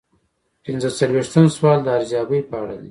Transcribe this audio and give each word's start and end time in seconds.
پنځه 0.63 0.89
څلویښتم 0.99 1.45
سوال 1.55 1.79
د 1.83 1.87
ارزیابۍ 1.97 2.39
په 2.49 2.55
اړه 2.61 2.73
دی. 2.77 2.79